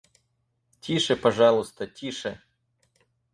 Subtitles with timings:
[0.81, 2.31] —Тише, пожалуйста, тише!